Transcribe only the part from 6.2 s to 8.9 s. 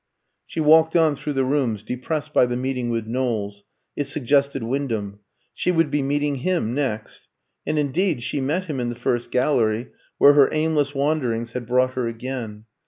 him next. And indeed she met him in